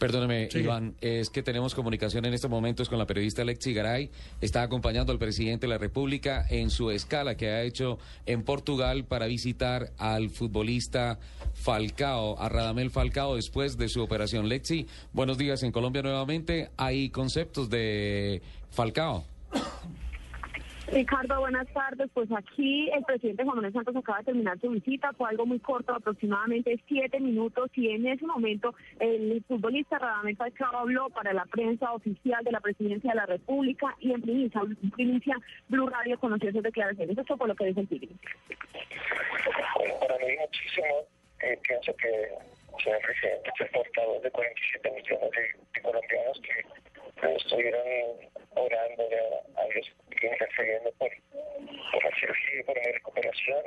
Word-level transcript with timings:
Perdóneme. 0.00 0.48
Iván, 0.54 0.94
es 1.02 1.28
que 1.28 1.42
tenemos 1.42 1.74
comunicación 1.74 2.24
en 2.24 2.32
estos 2.32 2.50
momentos 2.50 2.88
con 2.88 2.98
la 2.98 3.04
periodista 3.04 3.44
Lexi 3.44 3.74
Garay. 3.74 4.10
Está 4.40 4.62
acompañando 4.62 5.12
al 5.12 5.18
presidente 5.18 5.66
de 5.66 5.72
la 5.74 5.76
República 5.76 6.46
en 6.48 6.70
su 6.70 6.90
escala 6.90 7.36
que 7.36 7.50
ha 7.50 7.62
hecho 7.64 7.98
en 8.24 8.42
Portugal 8.42 9.04
para 9.04 9.26
visitar 9.26 9.92
al 9.98 10.30
futbolista 10.30 11.18
Falcao, 11.52 12.40
a 12.40 12.48
Radamel 12.48 12.90
Falcao, 12.90 13.36
después 13.36 13.76
de 13.76 13.90
su 13.90 14.00
operación. 14.00 14.48
Lexi, 14.48 14.86
buenos 15.12 15.36
días 15.36 15.62
en 15.64 15.70
Colombia 15.70 16.00
nuevamente. 16.00 16.70
Hay 16.78 17.10
conceptos 17.10 17.68
de 17.68 18.40
Falcao. 18.70 19.29
Ricardo, 20.92 21.38
buenas 21.38 21.68
tardes. 21.72 22.10
Pues 22.12 22.28
aquí 22.32 22.90
el 22.90 23.04
presidente 23.04 23.44
Juan 23.44 23.56
Manuel 23.56 23.72
Santos 23.72 23.94
acaba 23.94 24.18
de 24.18 24.24
terminar 24.24 24.58
su 24.60 24.70
visita. 24.70 25.12
Fue 25.12 25.28
algo 25.28 25.46
muy 25.46 25.60
corto, 25.60 25.94
aproximadamente 25.94 26.82
siete 26.88 27.20
minutos. 27.20 27.70
Y 27.74 27.90
en 27.90 28.06
ese 28.06 28.26
momento 28.26 28.74
el 28.98 29.42
futbolista 29.46 29.98
Radamel 29.98 30.36
Falcao 30.36 30.76
habló 30.76 31.08
para 31.10 31.32
la 31.32 31.44
prensa 31.46 31.92
oficial 31.92 32.42
de 32.44 32.52
la 32.52 32.60
presidencia 32.60 33.10
de 33.10 33.16
la 33.16 33.26
República 33.26 33.94
y 34.00 34.12
en 34.12 34.20
primicia, 34.20 34.62
primicia 34.94 35.36
Blue 35.68 35.88
Radio 35.88 36.18
conoció 36.18 36.50
sus 36.50 36.62
declaraciones. 36.62 37.16
Eso 37.16 37.36
fue 37.36 37.48
lo 37.48 37.54
que 37.54 37.66
dijo 37.66 37.80
el 37.80 37.88
Tigre. 37.88 38.08
Para 40.00 40.18
mí 40.18 40.36
muchísimo. 40.40 40.86
Eh, 41.42 41.58
pienso 41.66 41.94
que 41.96 42.28
señor 42.82 43.00
presidente 43.00 43.50
fue 43.56 43.66
portavoz 43.66 44.22
de 44.22 44.30
47 44.30 44.90
millones 44.90 45.30
de, 45.30 45.60
de 45.74 45.80
colombianos 45.82 46.40
que 46.40 47.26
eh, 47.26 47.34
estuvieron 47.36 47.82
orando 48.54 49.02
a, 49.56 49.64
a 50.20 50.28
Dios 50.28 50.32
y 50.32 50.32
intercediendo 50.32 50.92
por, 50.92 51.10
por 51.92 52.04
la 52.04 52.10
cirugía 52.18 52.60
y 52.60 52.62
por 52.64 52.76
mi 52.76 52.92
recuperación. 52.92 53.62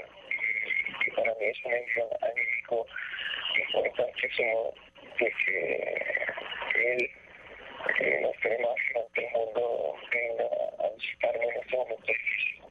Y, 1.06 1.12
para 1.12 1.34
mí 1.36 1.46
es 1.46 1.66
un 1.66 1.74
envío 1.74 2.10
anímico 2.22 2.88
importantísimo 3.76 4.74
de 5.20 5.32
que 5.46 6.26
él 6.76 7.10
eh, 8.00 8.20
nos 8.22 8.36
más 8.62 9.10
que 9.14 9.26
el 9.26 9.32
mundo 9.32 9.96
venga 10.12 10.46
a 10.80 10.90
visitarme 10.96 11.46
en 11.46 11.62
este 11.62 11.78
momento 11.78 12.06
difícil. 12.06 12.64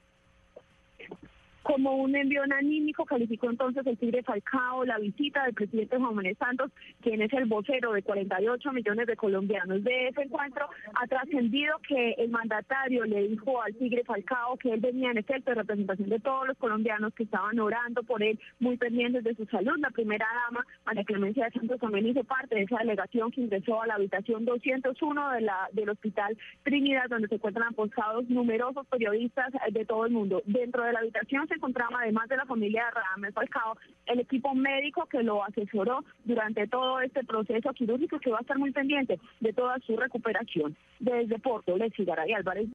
Como 1.72 1.96
un 1.96 2.14
envión 2.14 2.52
anímico 2.52 3.06
calificó 3.06 3.48
entonces 3.48 3.86
el 3.86 3.96
Tigre 3.96 4.22
Falcao 4.22 4.84
la 4.84 4.98
visita 4.98 5.44
del 5.44 5.54
presidente 5.54 5.96
Juan 5.96 6.14
Manuel 6.14 6.36
Santos, 6.36 6.70
quien 7.00 7.22
es 7.22 7.32
el 7.32 7.46
vocero 7.46 7.94
de 7.94 8.02
48 8.02 8.72
millones 8.72 9.06
de 9.06 9.16
colombianos. 9.16 9.82
De 9.82 10.08
ese 10.08 10.20
encuentro 10.20 10.68
ha 10.94 11.06
trascendido 11.06 11.78
que 11.88 12.10
el 12.18 12.28
mandatario 12.28 13.06
le 13.06 13.26
dijo 13.26 13.62
al 13.62 13.74
Tigre 13.76 14.04
Falcao 14.04 14.58
que 14.58 14.74
él 14.74 14.80
venía 14.80 15.12
en 15.12 15.16
efecto 15.16 15.50
de 15.50 15.54
representación 15.54 16.10
de 16.10 16.20
todos 16.20 16.48
los 16.48 16.58
colombianos 16.58 17.14
que 17.14 17.22
estaban 17.22 17.58
orando 17.58 18.02
por 18.02 18.22
él, 18.22 18.38
muy 18.60 18.76
pendientes 18.76 19.24
de 19.24 19.34
su 19.34 19.46
salud. 19.46 19.78
La 19.78 19.88
primera 19.88 20.26
dama, 20.44 20.66
María 20.84 21.04
Clemencia 21.04 21.46
de 21.46 21.52
Santos, 21.52 21.80
también 21.80 22.06
hizo 22.06 22.22
parte 22.22 22.54
de 22.54 22.64
esa 22.64 22.80
delegación 22.80 23.30
que 23.30 23.40
ingresó 23.40 23.80
a 23.80 23.86
la 23.86 23.94
habitación 23.94 24.44
201 24.44 25.30
de 25.30 25.40
la, 25.40 25.70
del 25.72 25.88
Hospital 25.88 26.36
Trinidad, 26.64 27.08
donde 27.08 27.28
se 27.28 27.36
encuentran 27.36 27.68
apostados 27.68 28.28
numerosos 28.28 28.86
periodistas 28.88 29.50
de 29.70 29.86
todo 29.86 30.04
el 30.04 30.12
mundo. 30.12 30.42
Dentro 30.44 30.84
de 30.84 30.92
la 30.92 30.98
habitación 30.98 31.48
se 31.48 31.61
encontraba, 31.62 32.00
además 32.00 32.28
de 32.28 32.36
la 32.36 32.44
familia 32.44 32.86
de 32.86 32.90
Radamel 32.90 33.32
Falcao, 33.32 33.76
el 34.06 34.18
equipo 34.18 34.52
médico 34.52 35.06
que 35.06 35.22
lo 35.22 35.44
asesoró 35.44 36.04
durante 36.24 36.66
todo 36.66 37.00
este 37.00 37.22
proceso 37.24 37.72
quirúrgico 37.72 38.18
que 38.18 38.30
va 38.30 38.38
a 38.38 38.40
estar 38.40 38.58
muy 38.58 38.72
pendiente 38.72 39.20
de 39.40 39.52
toda 39.52 39.78
su 39.86 39.96
recuperación. 39.96 40.76
Desde 40.98 41.38
Porto, 41.38 41.76
Lexi 41.76 42.04
Garay 42.04 42.32
Álvarez. 42.32 42.68